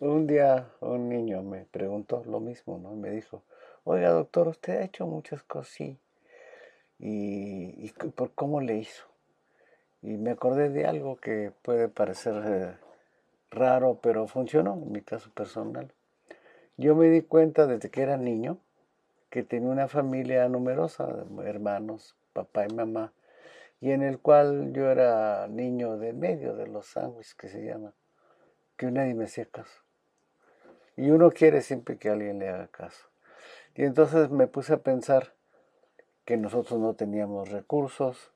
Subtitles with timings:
[0.00, 2.94] Un día un niño me preguntó lo mismo, ¿no?
[2.94, 3.42] Me dijo,
[3.84, 5.98] oiga doctor, usted ha hecho muchas cosas, sí.
[6.98, 9.04] ¿Y, y por cómo le hizo?
[10.00, 12.74] Y me acordé de algo que puede parecer eh,
[13.50, 15.92] raro, pero funcionó en mi caso personal.
[16.78, 18.56] Yo me di cuenta desde que era niño
[19.28, 21.06] que tenía una familia numerosa,
[21.44, 23.12] hermanos, papá y mamá,
[23.78, 27.92] y en el cual yo era niño de medio de los sándwiches que se llama,
[28.80, 29.82] que nadie me hacía caso.
[30.96, 33.08] Y uno quiere siempre que alguien le haga caso.
[33.74, 35.34] Y entonces me puse a pensar
[36.24, 38.32] que nosotros no teníamos recursos,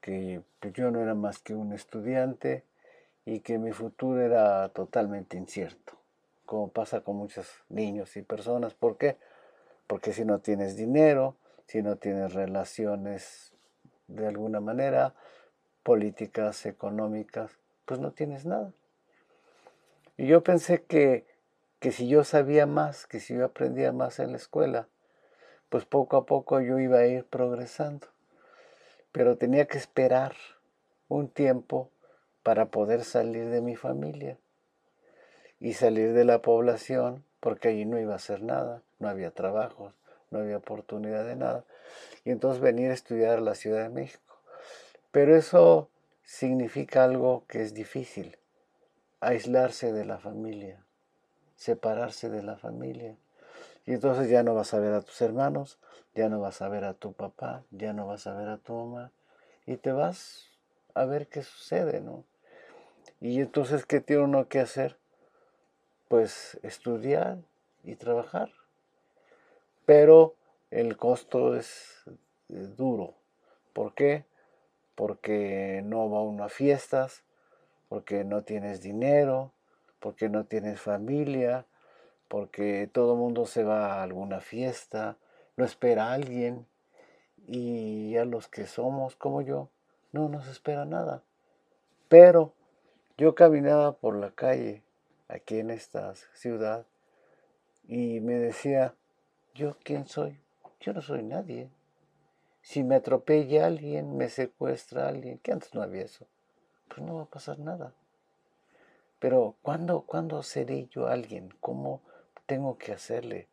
[0.00, 2.62] que pues, yo no era más que un estudiante
[3.24, 5.94] y que mi futuro era totalmente incierto,
[6.46, 8.74] como pasa con muchos niños y personas.
[8.74, 9.16] ¿Por qué?
[9.88, 11.34] Porque si no tienes dinero,
[11.66, 13.52] si no tienes relaciones
[14.06, 15.16] de alguna manera,
[15.82, 17.50] políticas, económicas,
[17.84, 18.72] pues no tienes nada.
[20.16, 21.26] Y yo pensé que,
[21.80, 24.88] que si yo sabía más, que si yo aprendía más en la escuela,
[25.68, 28.08] pues poco a poco yo iba a ir progresando.
[29.10, 30.34] Pero tenía que esperar
[31.08, 31.90] un tiempo
[32.42, 34.38] para poder salir de mi familia
[35.60, 39.94] y salir de la población, porque allí no iba a hacer nada, no había trabajos,
[40.30, 41.64] no había oportunidad de nada.
[42.24, 44.40] Y entonces venir a estudiar a la Ciudad de México.
[45.10, 45.88] Pero eso
[46.24, 48.36] significa algo que es difícil,
[49.22, 50.84] aislarse de la familia,
[51.54, 53.16] separarse de la familia.
[53.86, 55.78] Y entonces ya no vas a ver a tus hermanos,
[56.14, 58.74] ya no vas a ver a tu papá, ya no vas a ver a tu
[58.74, 59.12] mamá,
[59.64, 60.48] y te vas
[60.94, 62.24] a ver qué sucede, ¿no?
[63.20, 64.98] Y entonces, ¿qué tiene uno que hacer?
[66.08, 67.38] Pues estudiar
[67.84, 68.50] y trabajar.
[69.86, 70.34] Pero
[70.70, 72.02] el costo es
[72.48, 73.14] duro.
[73.72, 74.24] ¿Por qué?
[74.96, 77.22] Porque no va uno a fiestas,
[77.92, 79.52] porque no tienes dinero,
[80.00, 81.66] porque no tienes familia,
[82.26, 85.18] porque todo el mundo se va a alguna fiesta,
[85.58, 86.66] no espera a alguien,
[87.46, 89.68] y a los que somos como yo,
[90.10, 91.22] no nos espera nada.
[92.08, 92.54] Pero
[93.18, 94.82] yo caminaba por la calle
[95.28, 96.86] aquí en esta ciudad
[97.86, 98.94] y me decía,
[99.54, 100.40] ¿yo quién soy?
[100.80, 101.68] Yo no soy nadie.
[102.62, 106.26] Si me atropella alguien, me secuestra alguien, que antes no había eso,
[106.92, 107.92] pues no va a pasar nada.
[109.18, 111.54] Pero ¿cuándo, ¿cuándo seré yo alguien?
[111.60, 112.00] ¿Cómo
[112.46, 113.48] tengo que hacerle?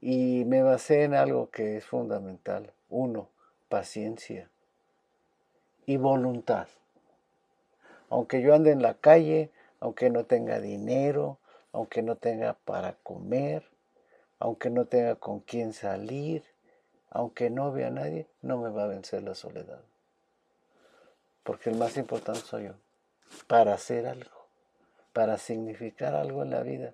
[0.00, 2.72] Y me basé en algo que es fundamental.
[2.88, 3.30] Uno,
[3.68, 4.50] paciencia
[5.86, 6.68] y voluntad
[8.08, 11.38] aunque yo ande en la calle, aunque no tenga dinero,
[11.72, 13.64] aunque no tenga para comer,
[14.38, 16.44] aunque no tenga con quién salir,
[17.10, 19.80] aunque no vea a nadie, no me va a vencer la soledad.
[21.46, 22.72] Porque el más importante soy yo,
[23.46, 24.48] para hacer algo,
[25.14, 26.92] para significar algo en la vida.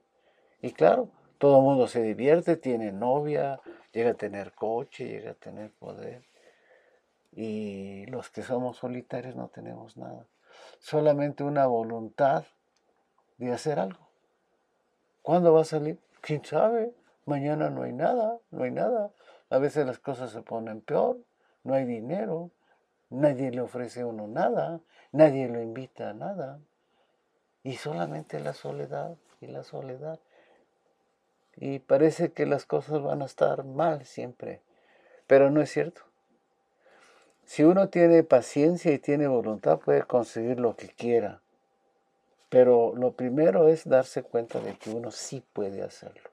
[0.61, 1.09] Y claro,
[1.39, 3.61] todo el mundo se divierte, tiene novia,
[3.93, 6.23] llega a tener coche, llega a tener poder.
[7.33, 10.29] Y los que somos solitarios no tenemos nada
[10.79, 12.45] solamente una voluntad
[13.39, 14.09] de hacer algo.
[15.23, 15.99] ¿Cuándo va a salir?
[16.21, 16.93] ¿Quién sabe?
[17.25, 19.11] Mañana no hay nada, no hay nada.
[19.51, 21.19] A veces las cosas se ponen peor,
[21.63, 22.51] no hay dinero,
[23.13, 24.81] nadie le ofrece a uno nada,
[25.13, 26.59] nadie lo invita a nada.
[27.63, 30.19] Y solamente la soledad y la soledad.
[31.57, 34.63] Y parece que las cosas van a estar mal siempre,
[35.27, 36.03] pero no es cierto.
[37.45, 41.43] Si uno tiene paciencia y tiene voluntad, puede conseguir lo que quiera.
[42.49, 46.32] Pero lo primero es darse cuenta de que uno sí puede hacerlo.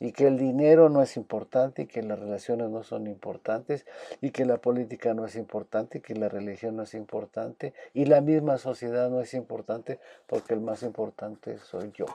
[0.00, 3.86] Y que el dinero no es importante, y que las relaciones no son importantes,
[4.20, 8.04] y que la política no es importante, y que la religión no es importante, y
[8.04, 12.06] la misma sociedad no es importante, porque el más importante soy yo.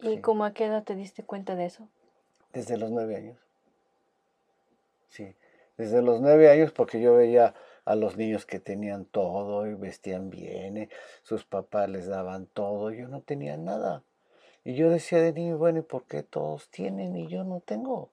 [0.00, 1.88] ¿Y cómo a qué edad te diste cuenta de eso?
[2.52, 3.38] Desde los nueve años.
[5.08, 5.34] Sí
[5.76, 7.54] desde los nueve años porque yo veía
[7.84, 10.88] a los niños que tenían todo y vestían bien, y
[11.22, 14.02] sus papás les daban todo, yo no tenía nada.
[14.64, 18.08] Y yo decía de niño, bueno, ¿y por qué todos tienen y yo no tengo?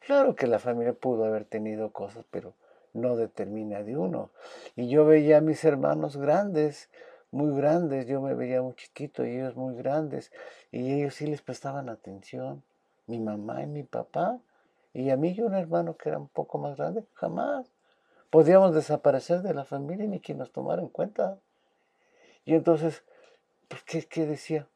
[0.00, 2.54] Claro que la familia pudo haber tenido cosas, pero
[2.92, 4.30] no determina de uno.
[4.76, 6.90] Y yo veía a mis hermanos grandes,
[7.30, 10.32] muy grandes, yo me veía muy chiquito y ellos muy grandes,
[10.72, 12.62] y ellos sí les prestaban atención,
[13.06, 14.40] mi mamá y mi papá,
[14.92, 17.66] y a mí y un hermano que era un poco más grande, jamás.
[18.30, 21.38] Podíamos desaparecer de la familia ni quien nos tomara en cuenta.
[22.44, 23.02] Y entonces,
[23.68, 24.66] pues, ¿qué, qué decía?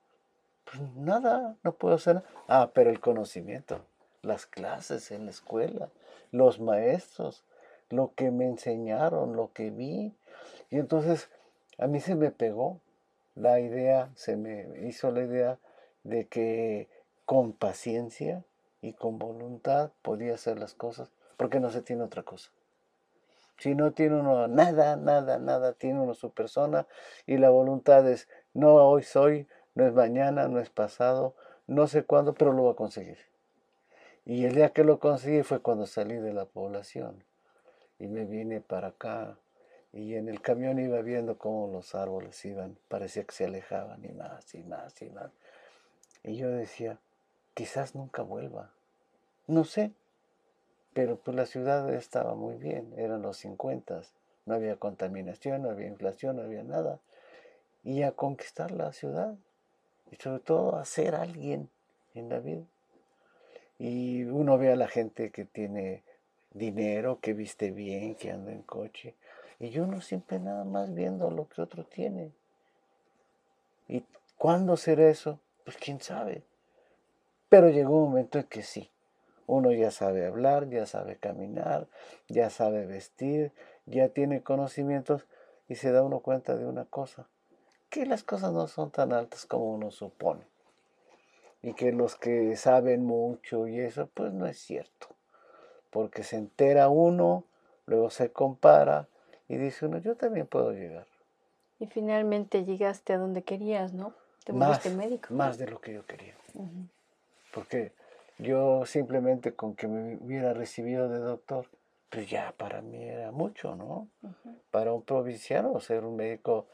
[0.64, 2.28] Pues nada, no puedo hacer nada.
[2.48, 3.80] Ah, pero el conocimiento,
[4.22, 5.90] las clases en la escuela,
[6.30, 7.44] los maestros,
[7.90, 10.14] lo que me enseñaron, lo que vi.
[10.70, 11.30] Y entonces
[11.78, 12.80] a mí se me pegó.
[13.34, 15.58] la idea, se me hizo la idea
[16.04, 16.88] de que
[17.24, 18.44] con paciencia
[18.80, 22.50] y con voluntad podía hacer las cosas, porque no se tiene otra cosa.
[23.58, 26.86] Si no tiene uno nada, nada, nada, tiene uno su persona
[27.26, 31.34] y la voluntad es, no hoy soy, no es mañana, no es pasado,
[31.66, 33.18] no sé cuándo, pero lo va a conseguir.
[34.26, 37.24] Y el día que lo conseguí fue cuando salí de la población
[37.98, 39.36] y me vine para acá
[39.92, 44.08] y en el camión iba viendo cómo los árboles iban, parecía que se alejaban y
[44.08, 45.30] más y más y más.
[46.24, 46.98] Y yo decía,
[47.54, 48.70] quizás nunca vuelva.
[49.46, 49.92] No sé,
[50.94, 54.02] pero pues la ciudad estaba muy bien, eran los 50,
[54.46, 56.98] no había contaminación, no había inflación, no había nada.
[57.84, 59.36] Y a conquistar la ciudad,
[60.14, 60.84] y sobre todo a
[61.20, 61.68] alguien
[62.14, 62.62] en la vida.
[63.78, 66.04] Y uno ve a la gente que tiene
[66.52, 69.14] dinero, que viste bien, que anda en coche,
[69.58, 72.30] y yo no siempre nada más viendo lo que otro tiene.
[73.88, 74.04] ¿Y
[74.38, 75.40] cuándo será eso?
[75.64, 76.44] Pues quién sabe.
[77.48, 78.90] Pero llegó un momento en que sí.
[79.46, 81.88] Uno ya sabe hablar, ya sabe caminar,
[82.28, 83.52] ya sabe vestir,
[83.84, 85.26] ya tiene conocimientos
[85.68, 87.26] y se da uno cuenta de una cosa,
[87.94, 90.42] que las cosas no son tan altas como uno supone.
[91.62, 95.06] Y que los que saben mucho y eso, pues no es cierto.
[95.90, 97.44] Porque se entera uno,
[97.86, 99.06] luego se compara
[99.46, 101.06] y dice uno, yo también puedo llegar.
[101.78, 104.12] Y finalmente llegaste a donde querías, ¿no?
[104.42, 105.32] Te más, médico.
[105.32, 106.34] Más de lo que yo quería.
[107.54, 107.92] Porque
[108.38, 111.68] yo simplemente con que me hubiera recibido de doctor,
[112.10, 114.08] pues ya para mí era mucho, ¿no?
[114.72, 116.66] Para un provinciano ser un médico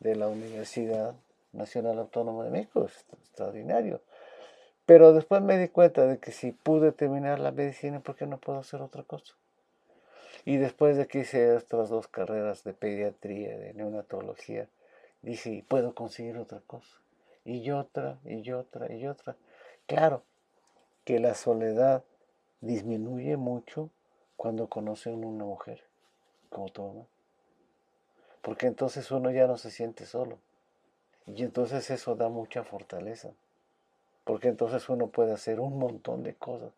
[0.00, 1.14] de la Universidad
[1.52, 4.00] Nacional Autónoma de México es extraordinario.
[4.86, 8.38] Pero después me di cuenta de que si pude terminar la medicina, ¿por qué no
[8.38, 9.34] puedo hacer otra cosa?
[10.44, 14.68] Y después de que hice estas dos carreras de pediatría, de neonatología,
[15.20, 17.00] dije, puedo conseguir otra cosa.
[17.44, 19.36] Y otra, y otra, y otra.
[19.86, 20.22] Claro
[21.04, 22.02] que la soledad
[22.60, 23.90] disminuye mucho
[24.36, 25.82] cuando conocen una mujer
[26.48, 27.06] como tu mamá.
[28.48, 30.38] Porque entonces uno ya no se siente solo.
[31.26, 33.28] Y entonces eso da mucha fortaleza.
[34.24, 36.72] Porque entonces uno puede hacer un montón de cosas.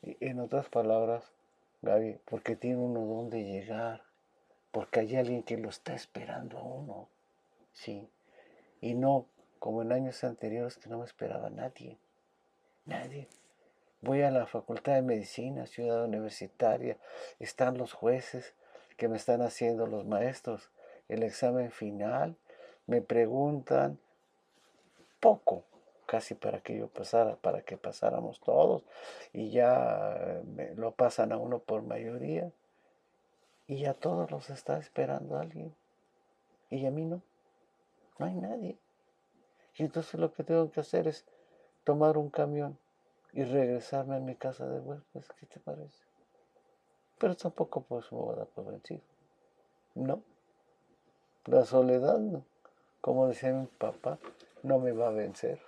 [0.00, 1.30] Y en otras palabras,
[1.82, 4.00] Gaby, porque tiene uno donde llegar,
[4.72, 7.08] porque hay alguien que lo está esperando a uno,
[7.74, 8.08] sí,
[8.80, 9.26] y no
[9.58, 11.98] como en años anteriores que no me esperaba nadie,
[12.86, 13.28] nadie.
[14.00, 16.96] Voy a la Facultad de Medicina, Ciudad Universitaria,
[17.38, 18.54] están los jueces
[18.96, 20.70] que me están haciendo los maestros,
[21.10, 22.36] el examen final,
[22.86, 23.98] me preguntan
[25.20, 25.64] poco,
[26.06, 28.82] casi para que yo pasara, para que pasáramos todos,
[29.32, 32.50] y ya eh, lo pasan a uno por mayoría,
[33.66, 35.74] y a todos los está esperando alguien,
[36.70, 37.22] y a mí no,
[38.18, 38.78] no hay nadie.
[39.76, 41.24] Y entonces lo que tengo que hacer es
[41.84, 42.78] tomar un camión
[43.32, 46.04] y regresarme a mi casa de huéspedes, ¿qué te parece?
[47.18, 49.02] Pero tampoco pues me voy a dar por vencido.
[49.94, 50.22] No.
[51.50, 52.20] La soledad,
[53.00, 54.18] como decía mi papá,
[54.62, 55.58] no me va a vencer.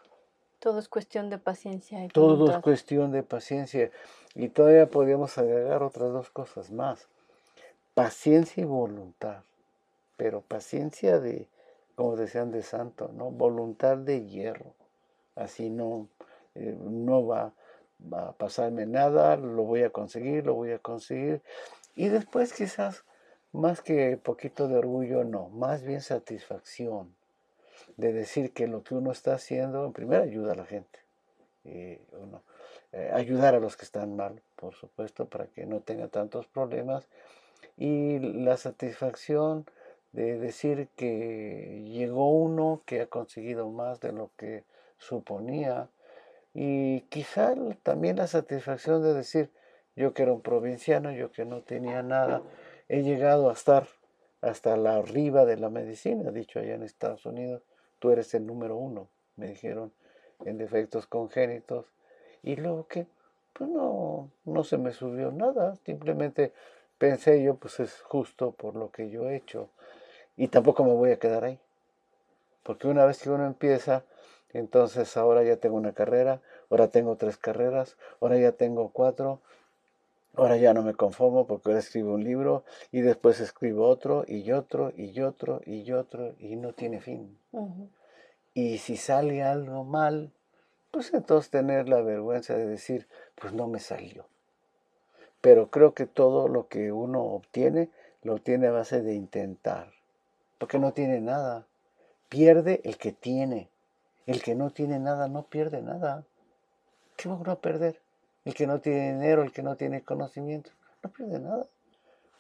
[0.61, 2.05] Todo es cuestión de paciencia.
[2.05, 3.91] Y Todo es cuestión de paciencia.
[4.37, 7.09] Y todavía podríamos agregar otras dos cosas más.
[7.95, 9.43] Paciencia y voluntad.
[10.17, 11.49] Pero paciencia de,
[11.97, 13.33] como decían de santo, ¿no?
[13.33, 14.75] Voluntad de hierro.
[15.35, 16.07] Así no,
[16.55, 17.55] eh, no va,
[18.01, 21.43] va a pasarme nada, lo voy a conseguir, lo voy a conseguir.
[21.97, 23.03] Y después quizás,
[23.53, 27.15] más que poquito de orgullo, no, más bien satisfacción
[27.97, 30.99] de decir que lo que uno está haciendo, en primer ayuda a la gente,
[31.65, 32.43] uno,
[32.93, 37.07] eh, ayudar a los que están mal, por supuesto, para que no tenga tantos problemas,
[37.77, 39.67] y la satisfacción
[40.13, 44.65] de decir que llegó uno que ha conseguido más de lo que
[44.99, 45.89] suponía,
[46.55, 49.51] y quizá también la satisfacción de decir,
[49.97, 52.43] yo que era un provinciano, yo que no tenía nada,
[52.89, 53.89] he llegado a estar
[54.41, 57.63] hasta la arriba de la medicina, dicho allá en Estados Unidos,
[57.99, 59.93] tú eres el número uno, me dijeron,
[60.45, 61.87] en defectos congénitos.
[62.43, 63.07] Y luego que,
[63.53, 66.53] pues no, no se me subió nada, simplemente
[66.99, 69.69] pensé yo, pues es justo por lo que yo he hecho.
[70.37, 71.59] Y tampoco me voy a quedar ahí.
[72.63, 74.05] Porque una vez que uno empieza,
[74.53, 79.41] entonces ahora ya tengo una carrera, ahora tengo tres carreras, ahora ya tengo cuatro,
[80.35, 84.51] ahora ya no me conformo porque ahora escribo un libro y después escribo otro y
[84.53, 87.39] otro y otro y otro y no tiene fin.
[88.55, 90.33] Y si sale algo mal,
[90.91, 94.27] pues entonces tener la vergüenza de decir, pues no me salió.
[95.41, 97.91] Pero creo que todo lo que uno obtiene,
[98.23, 99.91] lo obtiene a base de intentar,
[100.59, 101.67] porque no tiene nada,
[102.29, 103.69] pierde el que tiene.
[104.27, 106.25] El que no tiene nada no pierde nada.
[107.17, 108.02] ¿Qué va a perder?
[108.45, 110.71] El que no tiene dinero, el que no tiene conocimiento,
[111.03, 111.67] no pierde nada.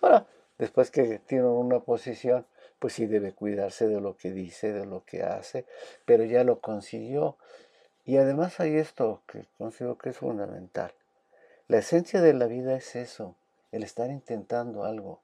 [0.00, 0.26] Ahora,
[0.58, 2.44] después que tiene una posición,
[2.78, 5.64] pues sí debe cuidarse de lo que dice, de lo que hace,
[6.04, 7.36] pero ya lo consiguió.
[8.04, 10.92] Y además hay esto que considero que es fundamental.
[11.68, 13.36] La esencia de la vida es eso,
[13.70, 15.20] el estar intentando algo.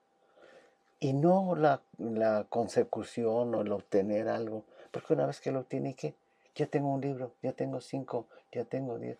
[1.01, 5.93] Y no la, la consecución o el obtener algo, porque una vez que lo tiene,
[5.93, 6.15] ¿qué?
[6.55, 9.17] Ya tengo un libro, ya tengo cinco, ya tengo diez.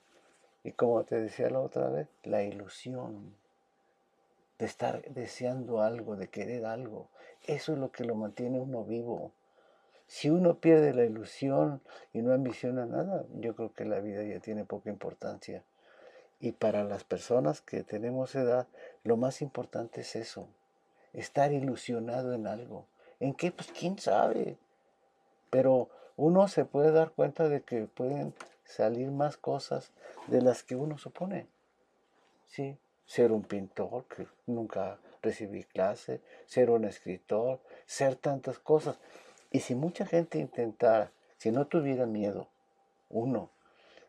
[0.64, 3.36] Y como te decía la otra vez, la ilusión
[4.58, 7.08] de estar deseando algo, de querer algo,
[7.48, 9.32] eso es lo que lo mantiene uno vivo.
[10.08, 11.82] Si uno pierde la ilusión
[12.14, 15.64] y no ambiciona nada, yo creo que la vida ya tiene poca importancia.
[16.42, 18.68] Y para las personas que tenemos edad,
[19.04, 20.48] lo más importante es eso,
[21.14, 22.86] estar ilusionado en algo.
[23.20, 23.52] ¿En qué?
[23.52, 24.58] Pues quién sabe.
[25.50, 28.34] Pero uno se puede dar cuenta de que pueden
[28.70, 29.92] salir más cosas
[30.28, 31.48] de las que uno supone.
[32.46, 39.00] Sí, ser un pintor, que nunca recibí clase, ser un escritor, ser tantas cosas.
[39.52, 42.48] Y si mucha gente intentara, si no tuviera miedo,
[43.10, 43.50] uno,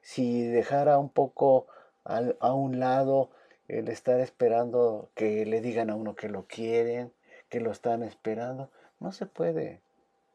[0.03, 1.67] si dejara un poco
[2.05, 3.31] a un lado
[3.69, 7.13] el estar esperando que le digan a uno que lo quieren,
[7.49, 9.81] que lo están esperando, no se puede.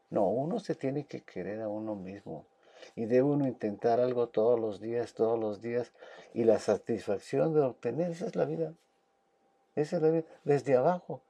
[0.10, 2.46] No, uno se tiene que querer a uno mismo
[2.96, 5.92] y debe uno intentar algo todos los días, todos los días,
[6.34, 8.74] y la satisfacción de obtener, esa es la vida.
[9.76, 11.22] Esa es la vida, desde abajo.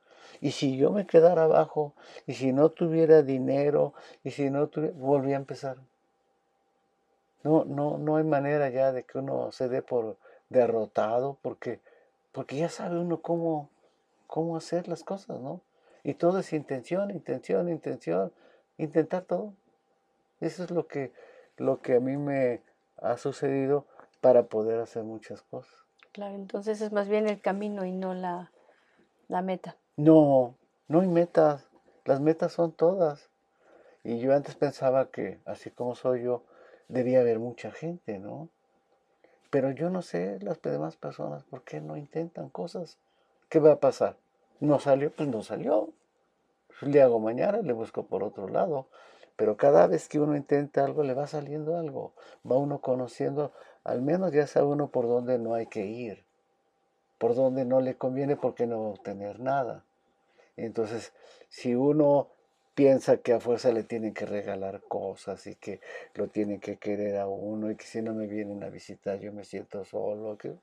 [0.41, 1.93] Y si yo me quedara abajo,
[2.27, 3.93] y si no tuviera dinero,
[4.23, 5.77] y si no tuviera, volví a empezar.
[7.43, 10.17] No, no, no hay manera ya de que uno se dé por
[10.49, 11.79] derrotado, porque,
[12.31, 13.69] porque ya sabe uno cómo,
[14.27, 15.61] cómo hacer las cosas, ¿no?
[16.03, 18.31] Y todo es intención, intención, intención,
[18.77, 19.53] intentar todo.
[20.39, 21.11] Eso es lo que
[21.57, 22.61] lo que a mí me
[22.97, 23.85] ha sucedido
[24.21, 25.73] para poder hacer muchas cosas.
[26.11, 28.51] Claro, entonces es más bien el camino y no la,
[29.27, 29.77] la meta.
[29.97, 30.55] No,
[30.87, 31.69] no hay metas.
[32.05, 33.29] Las metas son todas.
[34.03, 36.43] Y yo antes pensaba que, así como soy yo,
[36.87, 38.49] debía haber mucha gente, ¿no?
[39.49, 42.97] Pero yo no sé las demás personas por qué no intentan cosas.
[43.49, 44.17] ¿Qué va a pasar?
[44.59, 45.89] No salió, pues no salió.
[46.81, 48.87] Le hago mañana, le busco por otro lado.
[49.35, 52.13] Pero cada vez que uno intenta algo, le va saliendo algo.
[52.49, 53.51] Va uno conociendo,
[53.83, 56.23] al menos ya sabe uno por dónde no hay que ir,
[57.17, 59.83] por dónde no le conviene porque no va a obtener nada.
[60.57, 61.11] Entonces,
[61.49, 62.29] si uno
[62.75, 65.79] piensa que a fuerza le tienen que regalar cosas y que
[66.13, 69.31] lo tienen que querer a uno y que si no me vienen a visitar yo
[69.31, 70.53] me siento solo, que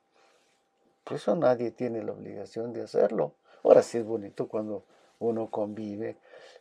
[1.05, 3.35] pues eso nadie tiene la obligación de hacerlo.
[3.65, 4.85] Ahora sí es bonito cuando
[5.19, 6.17] uno convive,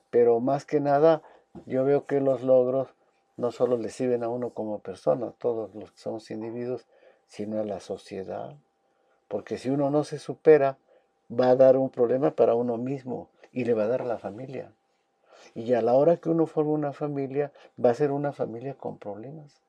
[0.09, 1.21] pero más que nada
[1.65, 2.89] yo veo que los logros
[3.37, 6.85] no solo le sirven a uno como persona, todos los que somos individuos,
[7.27, 8.55] sino a la sociedad.
[9.27, 10.77] Porque si uno no se supera,
[11.31, 14.17] va a dar un problema para uno mismo y le va a dar a la
[14.17, 14.71] familia.
[15.55, 17.51] Y a la hora que uno forma una familia,
[17.83, 19.61] va a ser una familia con problemas.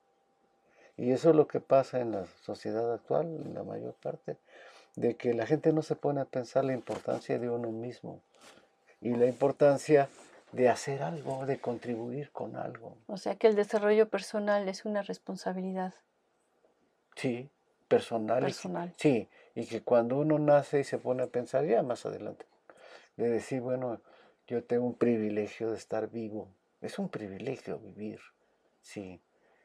[0.97, 4.37] Y eso es lo que pasa en la sociedad actual, en la mayor parte,
[4.97, 8.21] de que la gente no se pone a pensar la importancia de uno mismo
[9.01, 10.09] y la importancia
[10.53, 12.99] de hacer algo, de contribuir con algo.
[13.07, 15.95] O sea que el desarrollo personal es una responsabilidad.
[17.17, 17.51] Sí,
[17.89, 18.43] personal.
[18.43, 18.95] Personal.
[18.97, 22.47] sí, y que cuando uno nace y se pone a pensar ya más adelante,
[23.17, 24.01] de decir, bueno,
[24.47, 26.49] yo tengo un privilegio de estar vivo.
[26.81, 28.21] Es un privilegio vivir,
[28.81, 29.21] sí.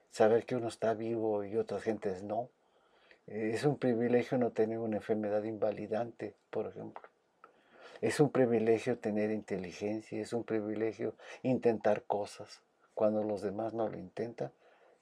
[0.10, 2.50] Saber que uno está vivo y otras gentes no.
[3.26, 7.04] Es un privilegio no tener una enfermedad invalidante, por ejemplo.
[8.02, 12.62] Es un privilegio tener inteligencia, es un privilegio intentar cosas
[12.94, 14.52] cuando los demás no lo intentan.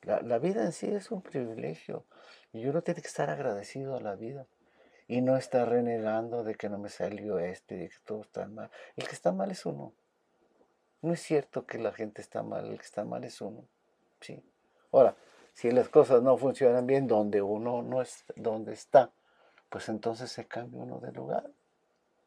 [0.02, 2.06] La, vida en sí es un privilegio
[2.54, 4.46] y uno tiene que estar agradecido a la vida
[5.08, 8.70] y no estar renegando de que no me salió este, de que todo está mal.
[8.96, 9.94] El que está mal es uno.
[11.02, 13.66] No es cierto que la gente está mal, el que está mal es uno.
[14.22, 14.44] Sí.
[14.92, 15.16] Ahora,
[15.54, 19.12] si las cosas no funcionan bien donde uno no es donde está,
[19.70, 21.50] pues entonces se cambia uno de lugar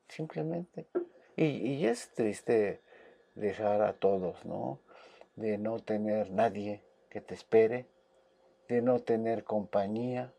[0.08, 0.86] simplemente.
[1.36, 2.80] Y, es triste
[3.34, 4.80] dejar a todos, ¿no?
[5.36, 7.86] De no tener nadie que te espere,
[8.68, 10.32] de no tener compañía.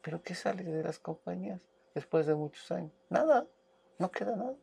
[0.00, 1.60] Pero ¿qué sale de las compañías
[1.94, 2.92] después de muchos años?
[3.10, 3.46] Nada,
[3.98, 4.54] no queda nada.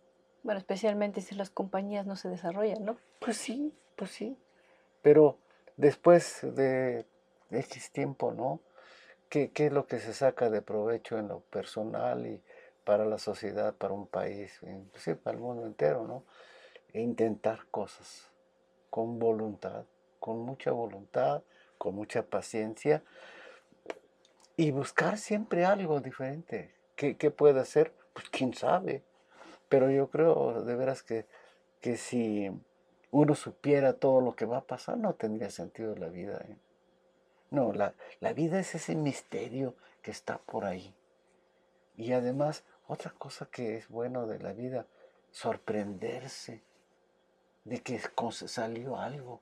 [0.42, 2.98] Bueno, especialmente si las compañías no se desarrollan, ¿no?
[3.20, 4.38] Pues sí, pues sí.
[5.04, 5.38] Pero
[5.78, 7.06] después de
[7.52, 8.62] X tiempo, ¿no?
[9.30, 12.44] ¿Qué, ¿Qué, es lo que se saca de provecho en lo personal y
[12.84, 16.24] para la sociedad, para un país, inclusive para el mundo entero, ¿no?
[16.94, 18.30] E intentar cosas
[18.90, 19.86] con voluntad,
[20.20, 21.44] con mucha voluntad,
[21.78, 23.04] con mucha paciencia
[24.56, 26.74] y buscar siempre algo diferente.
[26.96, 27.94] ¿Qué, qué puede hacer?
[28.14, 29.04] Pues quién sabe.
[29.70, 31.26] Pero yo creo de veras que,
[31.82, 32.52] que si
[33.12, 36.40] uno supiera todo lo que va a pasar, no tendría sentido la vida.
[36.48, 36.58] ¿eh?
[37.50, 40.94] No, la, la vida es ese misterio que está por ahí.
[41.96, 44.86] Y además, otra cosa que es bueno de la vida,
[45.32, 46.64] sorprenderse
[47.64, 48.00] de que
[48.48, 49.42] salió algo.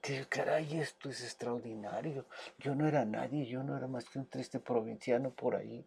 [0.00, 2.26] Que caray, esto es extraordinario.
[2.58, 5.84] Yo no era nadie, yo no era más que un triste provinciano por ahí,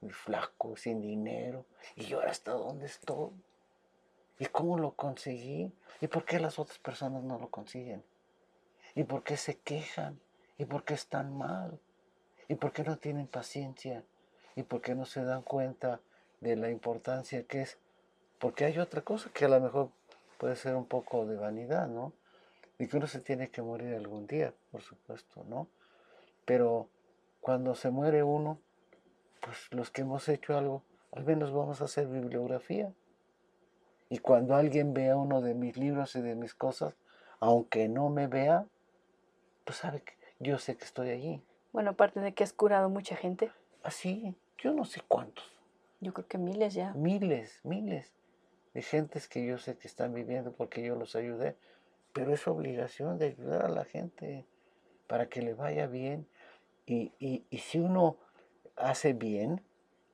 [0.00, 1.64] muy flaco, sin dinero.
[1.94, 3.30] Y yo ahora hasta dónde estoy.
[4.38, 5.72] ¿Y cómo lo conseguí?
[6.00, 8.04] ¿Y por qué las otras personas no lo consiguen?
[8.94, 10.20] ¿Y por qué se quejan?
[10.58, 11.78] ¿Y por qué están mal?
[12.48, 14.04] ¿Y por qué no tienen paciencia?
[14.56, 16.00] ¿Y por qué no se dan cuenta
[16.40, 17.78] de la importancia que es?
[18.38, 19.90] Porque hay otra cosa que a lo mejor
[20.38, 22.12] puede ser un poco de vanidad, ¿no?
[22.78, 25.68] Y que uno se tiene que morir algún día, por supuesto, ¿no?
[26.44, 26.88] Pero
[27.40, 28.58] cuando se muere uno,
[29.40, 30.82] pues los que hemos hecho algo,
[31.12, 32.92] al menos vamos a hacer bibliografía.
[34.08, 36.94] Y cuando alguien vea uno de mis libros y de mis cosas,
[37.40, 38.66] aunque no me vea,
[39.64, 41.42] pues sabe que yo sé que estoy allí.
[41.72, 43.50] Bueno, aparte de que has curado mucha gente.
[43.82, 45.44] Así, ah, yo no sé cuántos.
[46.00, 46.92] Yo creo que miles ya.
[46.94, 48.12] Miles, miles
[48.74, 51.56] de gentes que yo sé que están viviendo porque yo los ayudé.
[52.12, 54.46] Pero es obligación de ayudar a la gente
[55.06, 56.26] para que le vaya bien.
[56.86, 58.18] Y, y si uno
[58.76, 59.62] hace bien,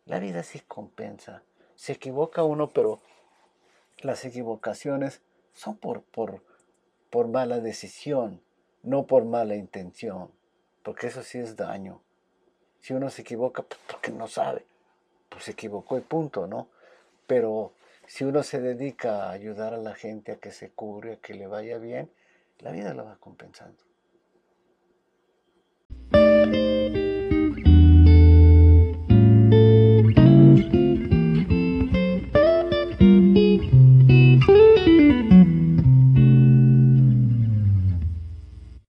[0.06, 1.42] la vida sí compensa.
[1.75, 3.00] Se equivoca uno, pero
[4.00, 5.22] las equivocaciones
[5.54, 6.42] son por, por,
[7.11, 8.42] por mala decisión,
[8.82, 10.30] no por mala intención,
[10.82, 12.00] porque eso sí es daño.
[12.83, 14.67] Si uno se equivoca, pues porque no sabe,
[15.29, 16.68] pues se equivocó y punto, ¿no?
[17.27, 17.73] Pero
[18.07, 21.35] si uno se dedica a ayudar a la gente a que se cure, a que
[21.35, 22.11] le vaya bien,
[22.59, 23.91] la vida la va compensando.